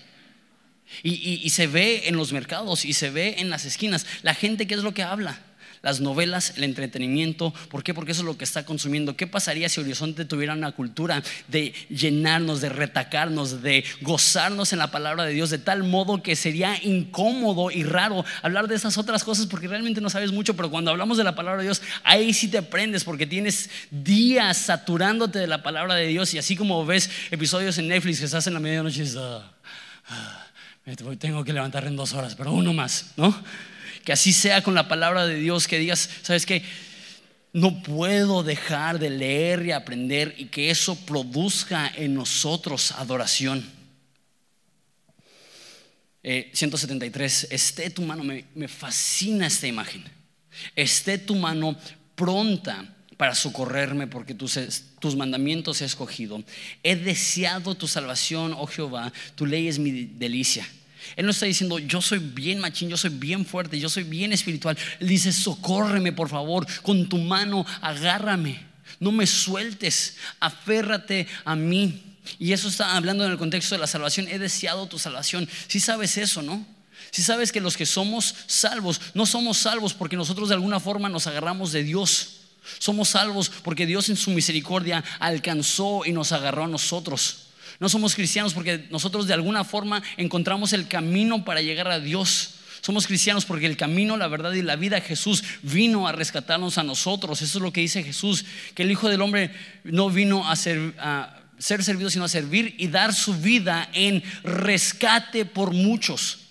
[1.03, 4.07] Y, se ve en los mercados y se ve en las esquinas.
[4.23, 5.41] La gente, ¿qué es lo que habla?
[5.83, 7.53] las novelas, el entretenimiento.
[7.69, 7.93] ¿Por qué?
[7.93, 9.17] Porque eso es lo que está consumiendo.
[9.17, 14.91] ¿Qué pasaría si Horizonte tuviera una cultura de llenarnos, de retacarnos, de gozarnos en la
[14.91, 19.25] palabra de Dios de tal modo que sería incómodo y raro hablar de esas otras
[19.25, 22.33] cosas porque realmente no sabes mucho, pero cuando hablamos de la palabra de Dios, ahí
[22.33, 26.87] sí te prendes porque tienes días saturándote de la palabra de Dios y así como
[26.87, 30.47] ves episodios en Netflix que se hacen a medianoche y dices, ah,
[31.19, 33.35] tengo que levantar en dos horas, pero uno más, ¿no?
[34.05, 36.63] Que así sea con la palabra de Dios, que digas, ¿sabes qué?
[37.53, 43.65] No puedo dejar de leer y aprender y que eso produzca en nosotros adoración.
[46.23, 50.05] 173, eh, esté tu mano, me fascina esta imagen.
[50.75, 51.77] Esté tu mano
[52.15, 52.89] pronta
[53.23, 56.43] para socorrerme porque tus, mandamientos he escogido.
[56.83, 60.69] He deseado tu salvación, oh Jehová, tu ley es mi delicia.
[61.15, 64.33] Él no está diciendo, yo soy bien machín, yo soy bien fuerte, yo soy bien
[64.33, 64.77] espiritual.
[64.99, 68.59] Él dice, socórreme por favor, con tu mano, agárrame,
[68.99, 72.03] no me sueltes, aférrate a mí.
[72.41, 74.27] Y eso está hablando en el contexto de la salvación.
[74.27, 75.49] He deseado tu salvación.
[75.69, 76.67] Si sabes eso, ¿no?
[77.13, 81.09] Si sabes que los que somos salvos, no somos salvos porque nosotros de alguna forma
[81.09, 82.41] nos agarramos de Dios.
[82.79, 87.49] Somos salvos porque Dios en su misericordia alcanzó y nos agarró a nosotros.
[87.81, 92.55] No somos cristianos porque nosotros de alguna forma encontramos el camino para llegar a Dios.
[92.81, 96.83] Somos cristianos porque el camino, la verdad y la vida Jesús vino a rescatarnos a
[96.83, 97.41] nosotros.
[97.43, 98.45] Eso es lo que dice Jesús,
[98.75, 99.53] que el Hijo del Hombre
[99.85, 104.23] no vino a ser, a ser servido, sino a servir y dar su vida en
[104.43, 106.42] rescate por muchos.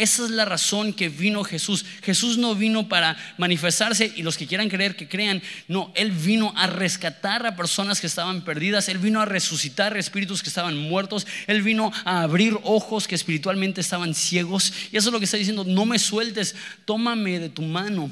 [0.00, 1.84] Esa es la razón que vino Jesús.
[2.02, 5.42] Jesús no vino para manifestarse y los que quieran creer que crean.
[5.68, 8.88] No, Él vino a rescatar a personas que estaban perdidas.
[8.88, 11.26] Él vino a resucitar espíritus que estaban muertos.
[11.46, 14.72] Él vino a abrir ojos que espiritualmente estaban ciegos.
[14.90, 15.64] Y eso es lo que está diciendo.
[15.64, 18.10] No me sueltes, tómame de tu mano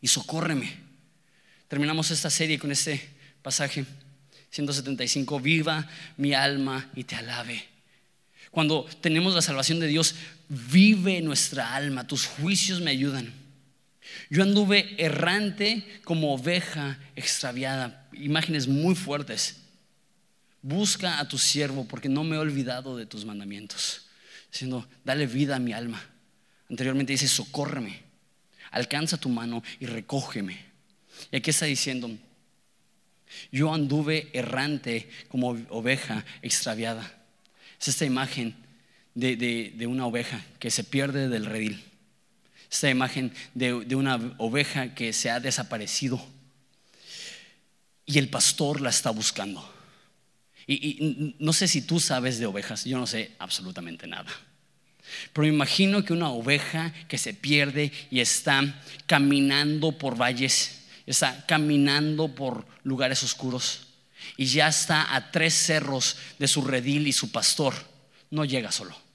[0.00, 0.78] y socórreme.
[1.68, 3.06] Terminamos esta serie con este
[3.42, 3.84] pasaje.
[4.48, 7.76] 175, viva mi alma y te alabe.
[8.50, 10.14] Cuando tenemos la salvación de Dios,
[10.48, 13.32] vive nuestra alma, tus juicios me ayudan.
[14.30, 19.56] Yo anduve errante como oveja extraviada, imágenes muy fuertes.
[20.62, 24.06] Busca a tu siervo porque no me he olvidado de tus mandamientos.
[24.50, 26.02] Diciendo, dale vida a mi alma.
[26.68, 28.00] Anteriormente dice, socórreme,
[28.70, 30.58] alcanza tu mano y recógeme.
[31.30, 32.10] Y aquí está diciendo,
[33.52, 37.12] yo anduve errante como oveja extraviada.
[37.80, 38.56] Es esta imagen
[39.16, 41.82] de, una oveja que se pierde del redil.
[42.70, 46.24] Esta imagen de, una oveja que se ha desaparecido
[48.04, 49.72] y el pastor la está buscando.
[50.66, 54.30] Y, no sé si tú sabes de ovejas, yo no sé absolutamente nada.
[55.32, 61.46] Pero me imagino que una oveja que se pierde y está caminando por valles, está
[61.46, 63.86] caminando por lugares oscuros
[64.36, 67.74] y ya está a tres cerros de su redil y su pastor,
[68.30, 69.05] no llega solo.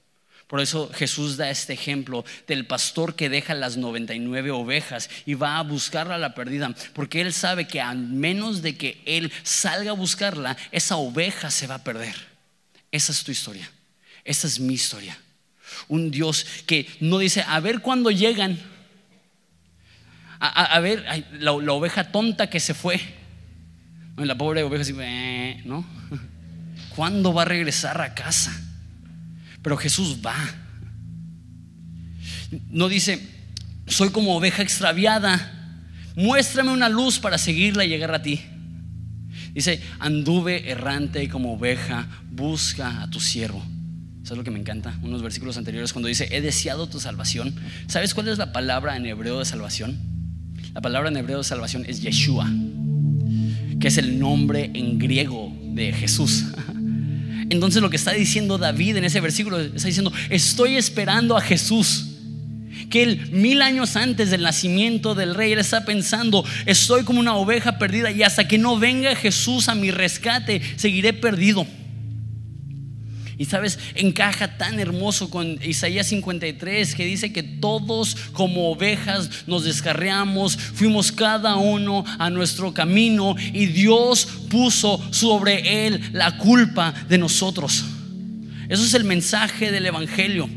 [0.52, 5.56] Por eso Jesús da este ejemplo del pastor que deja las 99 ovejas y va
[5.56, 9.92] a buscar a la perdida, porque él sabe que a menos de que él salga
[9.92, 12.14] a buscarla, esa oveja se va a perder.
[12.90, 13.66] Esa es tu historia,
[14.24, 15.16] esa es mi historia.
[15.88, 18.60] Un Dios que no dice, a ver cuándo llegan,
[20.38, 23.00] a, ver la, oveja tonta que se fue,
[24.18, 24.92] la pobre oveja así,
[25.64, 25.86] ¿no?
[26.94, 28.52] ¿Cuándo va a regresar a casa?
[29.62, 30.36] Pero Jesús va.
[32.70, 33.26] No dice,
[33.86, 35.80] soy como oveja extraviada,
[36.16, 38.40] muéstrame una luz para seguirla y llegar a ti.
[39.54, 43.62] Dice, anduve errante como oveja, busca a tu siervo.
[44.22, 44.98] Eso es lo que me encanta.
[45.02, 47.54] Unos versículos anteriores cuando dice, he deseado tu salvación.
[47.86, 49.98] ¿Sabes cuál es la palabra en hebreo de salvación?
[50.74, 52.50] La palabra en hebreo de salvación es Yeshua,
[53.80, 56.44] que es el nombre en griego de Jesús.
[57.52, 62.06] Entonces lo que está diciendo David en ese versículo está diciendo, estoy esperando a Jesús.
[62.88, 67.36] Que él mil años antes del nacimiento del rey, él está pensando, estoy como una
[67.36, 71.66] oveja perdida y hasta que no venga Jesús a mi rescate, seguiré perdido.
[73.42, 79.64] Y sabes, encaja tan hermoso con Isaías 53 que dice que todos como ovejas nos
[79.64, 87.18] descarriamos, fuimos cada uno a nuestro camino y Dios puso sobre él la culpa de
[87.18, 87.84] nosotros.
[88.68, 90.48] Eso es el mensaje del Evangelio.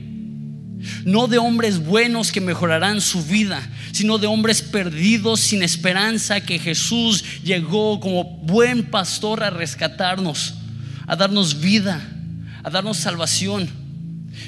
[1.05, 6.59] No de hombres buenos que mejorarán su vida, sino de hombres perdidos sin esperanza que
[6.59, 10.53] Jesús llegó como buen pastor a rescatarnos,
[11.07, 12.11] a darnos vida
[12.65, 13.69] a darnos salvación.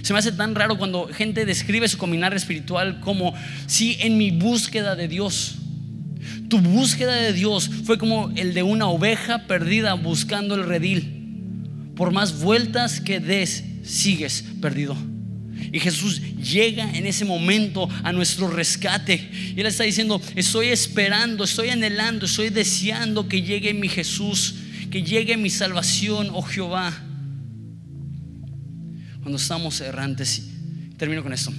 [0.01, 3.33] Se me hace tan raro cuando gente describe su caminar espiritual como
[3.67, 5.59] si en mi búsqueda de Dios.
[6.49, 11.13] Tu búsqueda de Dios fue como el de una oveja perdida buscando el redil.
[11.95, 14.97] Por más vueltas que des, sigues perdido.
[15.71, 19.29] Y Jesús llega en ese momento a nuestro rescate.
[19.55, 24.55] Y Él está diciendo, estoy esperando, estoy anhelando, estoy deseando que llegue mi Jesús,
[24.89, 27.03] que llegue mi salvación, oh Jehová.
[29.27, 30.41] Cuando estamos errantes,
[30.95, 31.51] termino con esto.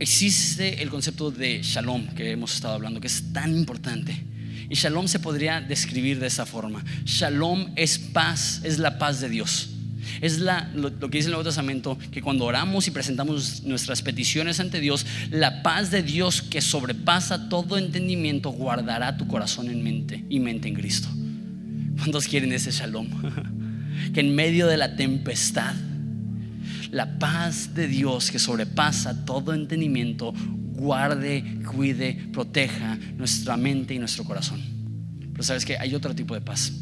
[0.00, 4.24] Existe el concepto de shalom que hemos estado hablando, que es tan importante.
[4.68, 6.84] Y shalom se podría describir de esa forma.
[7.04, 9.68] Shalom es paz, es la paz de Dios.
[10.20, 14.58] Es la, lo, que dice el Nuevo Testamento, que cuando oramos y presentamos nuestras peticiones
[14.58, 20.24] ante Dios, la paz de Dios que sobrepasa todo entendimiento guardará tu corazón en mente
[20.28, 21.06] y mente en Cristo.
[21.98, 23.06] ¿Cuántos quieren ese shalom?
[24.12, 25.74] que en medio de la tempestad,
[26.90, 30.32] la paz de Dios que sobrepasa todo entendimiento,
[30.76, 34.60] guarde, cuide, proteja nuestra mente y nuestro corazón.
[35.32, 36.72] Pero sabes que hay otro tipo de paz,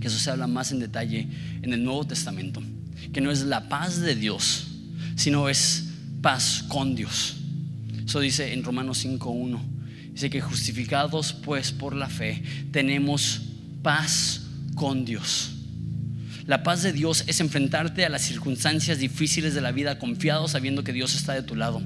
[0.00, 1.28] que eso se habla más en detalle
[1.62, 2.62] en el Nuevo Testamento,
[3.12, 4.68] que no es la paz de Dios,
[5.16, 5.90] sino es
[6.22, 7.36] paz con Dios.
[8.04, 9.60] Eso dice en Romanos 5.1.
[10.12, 13.42] Dice que justificados pues por la fe tenemos
[13.82, 15.57] paz con Dios.
[16.48, 20.82] La paz de Dios es enfrentarte a las circunstancias difíciles de la vida confiado sabiendo
[20.82, 21.82] que Dios está de tu lado.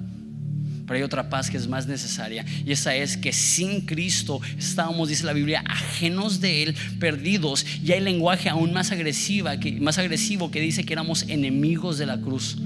[0.86, 5.08] Pero hay otra paz que es más necesaria y esa es que sin Cristo estábamos,
[5.08, 7.66] dice la Biblia, ajenos de Él, perdidos.
[7.82, 12.20] Y hay lenguaje aún más, agresiva, más agresivo que dice que éramos enemigos de la
[12.20, 12.56] cruz,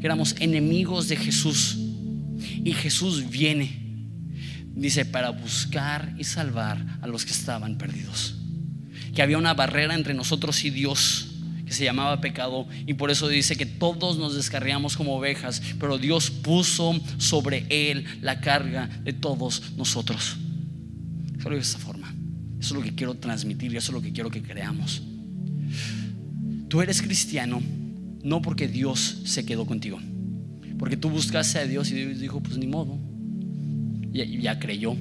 [0.00, 1.76] que éramos enemigos de Jesús.
[2.64, 3.78] Y Jesús viene,
[4.74, 8.35] dice, para buscar y salvar a los que estaban perdidos
[9.16, 11.28] que había una barrera entre nosotros y Dios
[11.64, 15.98] que se llamaba pecado y por eso dice que todos nos descarriamos como ovejas, pero
[15.98, 20.36] Dios puso sobre él la carga de todos nosotros.
[21.42, 22.14] Solo de esa forma.
[22.60, 25.02] Eso es lo que quiero transmitir y eso es lo que quiero que creamos.
[26.68, 27.62] Tú eres cristiano
[28.22, 29.98] no porque Dios se quedó contigo,
[30.78, 32.98] porque tú buscaste a Dios y Dios dijo, pues ni modo.
[34.12, 34.94] Ya, creyó,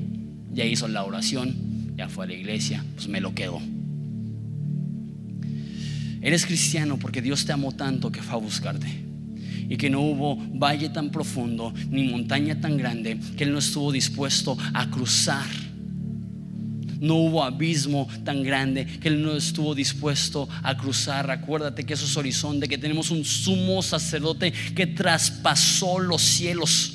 [0.53, 3.61] ya hizo la oración, ya fue a la iglesia, pues me lo quedo.
[6.25, 8.87] Eres cristiano porque Dios te amó tanto que fue a buscarte.
[9.69, 13.91] Y que no hubo valle tan profundo ni montaña tan grande que Él no estuvo
[13.91, 15.45] dispuesto a cruzar.
[16.99, 21.29] No hubo abismo tan grande que Él no estuvo dispuesto a cruzar.
[21.29, 26.94] Acuérdate que eso es horizonte, que tenemos un sumo sacerdote que traspasó los cielos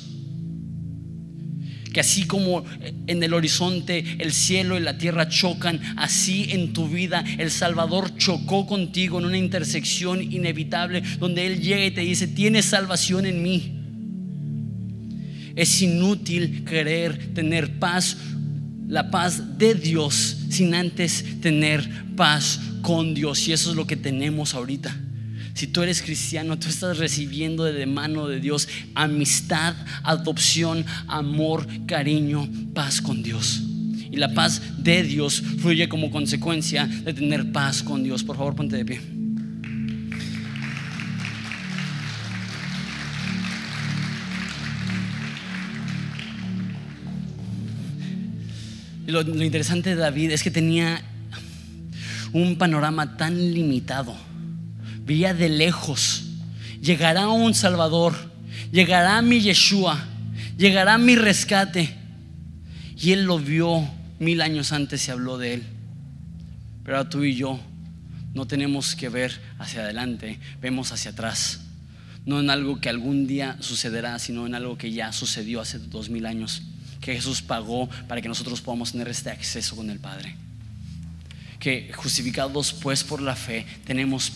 [1.93, 2.63] que así como
[3.07, 8.15] en el horizonte el cielo y la tierra chocan, así en tu vida el Salvador
[8.17, 13.43] chocó contigo en una intersección inevitable donde Él llega y te dice, tienes salvación en
[13.43, 13.77] mí.
[15.55, 18.17] Es inútil querer tener paz,
[18.87, 23.47] la paz de Dios, sin antes tener paz con Dios.
[23.47, 24.97] Y eso es lo que tenemos ahorita.
[25.53, 32.49] Si tú eres cristiano, tú estás recibiendo de mano de Dios amistad, adopción, amor, cariño,
[32.73, 33.61] paz con Dios.
[34.11, 38.23] Y la paz de Dios fluye como consecuencia de tener paz con Dios.
[38.23, 39.01] Por favor, ponte de pie.
[49.07, 51.01] lo, lo interesante de David es que tenía
[52.31, 54.15] un panorama tan limitado
[55.19, 56.23] de lejos,
[56.81, 58.15] llegará un Salvador,
[58.71, 60.03] llegará mi Yeshua,
[60.57, 61.95] llegará mi rescate.
[62.97, 63.87] Y él lo vio
[64.19, 65.63] mil años antes y habló de él.
[66.85, 67.59] Pero tú y yo
[68.33, 71.61] no tenemos que ver hacia adelante, vemos hacia atrás.
[72.25, 76.09] No en algo que algún día sucederá, sino en algo que ya sucedió hace dos
[76.09, 76.61] mil años,
[77.01, 80.35] que Jesús pagó para que nosotros podamos tener este acceso con el Padre
[81.61, 84.31] que justificados pues por la fe tenemos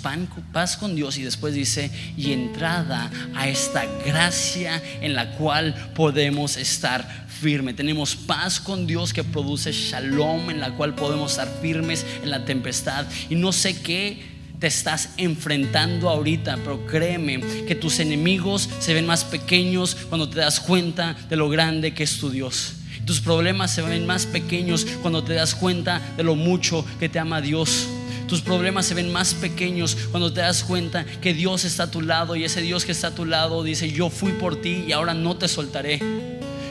[0.53, 6.55] paz con Dios y después dice y entrada a esta gracia en la cual podemos
[6.55, 7.73] estar firme.
[7.73, 12.45] Tenemos paz con Dios que produce shalom en la cual podemos estar firmes en la
[12.45, 18.93] tempestad y no sé qué te estás enfrentando ahorita, pero créeme que tus enemigos se
[18.93, 22.74] ven más pequeños cuando te das cuenta de lo grande que es tu Dios.
[23.05, 27.19] Tus problemas se ven más pequeños cuando te das cuenta de lo mucho que te
[27.19, 27.87] ama Dios.
[28.27, 32.01] Tus problemas se ven más pequeños cuando te das cuenta que Dios está a tu
[32.01, 34.91] lado y ese Dios que está a tu lado dice, yo fui por ti y
[34.93, 35.99] ahora no te soltaré.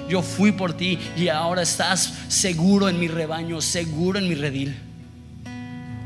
[0.08, 4.74] Yo fui por ti y ahora estás seguro en mi rebaño, seguro en mi redil.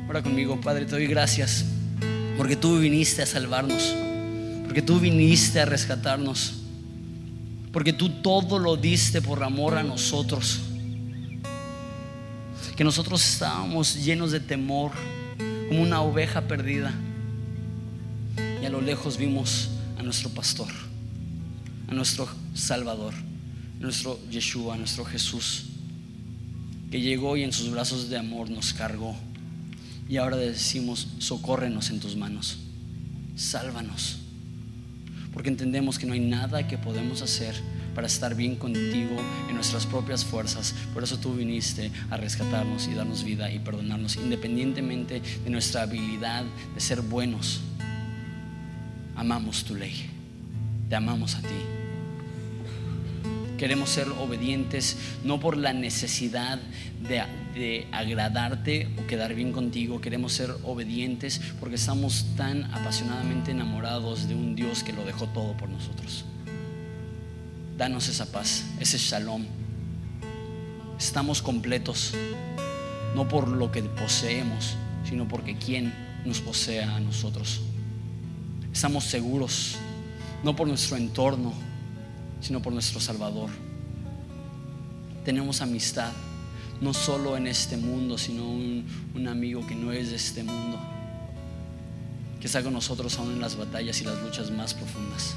[0.09, 1.65] Ora conmigo, Padre, te doy gracias
[2.37, 3.95] porque tú viniste a salvarnos.
[4.65, 6.58] porque tú viniste a rescatarnos,
[7.73, 10.61] porque tú todo lo diste por amor a nosotros,
[12.77, 14.93] que nosotros estábamos llenos de temor,
[15.69, 16.95] como una oveja perdida,
[18.63, 20.69] y a lo lejos vimos a nuestro pastor,
[21.89, 23.15] a nuestro Salvador,
[23.81, 25.67] nuestro Yeshua, nuestro Jesús,
[26.91, 29.15] que llegó y en sus brazos de amor nos cargó.
[30.09, 32.59] Y ahora decimos, socórrenos en tus manos,
[33.37, 34.21] sálvanos
[35.33, 37.55] porque entendemos que no hay nada que podemos hacer
[37.95, 39.17] para estar bien contigo
[39.49, 40.75] en nuestras propias fuerzas.
[40.95, 46.45] Por eso tú viniste a rescatarnos y darnos vida y perdonarnos, independientemente de nuestra habilidad
[46.75, 47.61] de ser buenos.
[49.17, 50.09] Amamos tu ley,
[50.89, 51.49] te amamos a ti.
[53.59, 56.61] Queremos ser obedientes no por la necesidad
[57.09, 57.25] de,
[57.93, 60.01] agradarte o quedar bien contigo.
[60.01, 65.57] Queremos ser obedientes porque estamos tan apasionadamente enamorados de un Dios que lo dejó todo
[65.57, 66.25] por nosotros.
[67.77, 69.45] Danos esa paz, ese shalom.
[70.99, 72.15] Estamos completos,
[73.15, 75.93] no por lo que poseemos, sino porque quien
[76.25, 77.61] nos posee a nosotros.
[78.73, 79.77] Estamos seguros,
[80.43, 81.53] no por nuestro entorno,
[82.41, 83.51] sino por nuestro Salvador.
[85.25, 86.13] Tenemos amistad,
[86.81, 90.79] no solo en este mundo, sino un, un, amigo que no es de este mundo,
[92.41, 95.35] que está con nosotros aún en las batallas y las luchas más profundas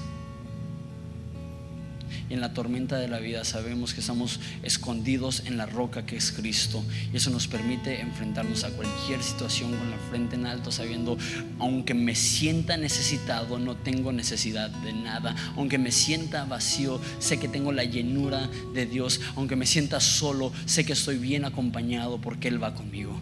[2.34, 6.32] en la tormenta de la vida sabemos que estamos escondidos en la roca que es
[6.32, 6.84] Cristo.
[7.14, 11.18] Y eso nos permite enfrentarnos a cualquier situación con la frente en alto, sabiendo,
[11.60, 15.36] aunque me sienta necesitado, no tengo necesidad de nada.
[15.58, 19.20] Aunque me sienta vacío, sé que tengo la llenura de Dios.
[19.36, 23.20] Aunque me sienta solo, sé que estoy bien acompañado porque Él va conmigo.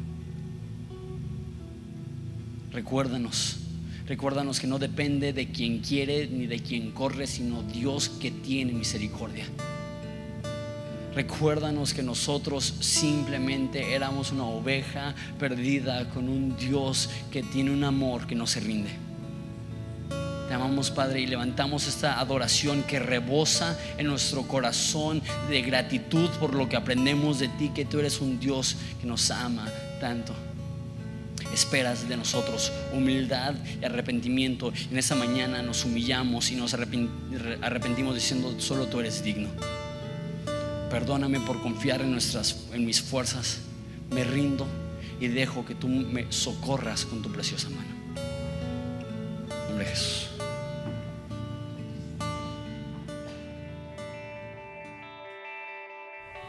[2.72, 3.58] Recuérdanos
[4.10, 8.74] Recuérdanos que no depende de quien quiere ni de quien corre, sino Dios que tiene
[8.74, 9.46] misericordia.
[11.14, 18.26] Recuérdanos que nosotros simplemente éramos una oveja perdida con un Dios que tiene un amor
[18.26, 18.90] que no se rinde.
[20.48, 26.56] Te amamos Padre y levantamos esta adoración que rebosa en nuestro corazón de gratitud por
[26.56, 30.49] lo que aprendemos de ti, que tú eres un Dios que nos ama tanto
[31.54, 34.72] esperas de nosotros humildad y arrepentimiento.
[34.92, 39.50] En esa mañana nos humillamos y nos arrepentimos diciendo, solo tú eres digno.
[40.90, 43.60] Perdóname por confiar en, nuestras, en mis fuerzas.
[44.12, 44.68] Me rindo
[45.20, 47.90] y dejo que tú me socorras con tu preciosa mano.
[49.80, 50.29] nombre de Jesús.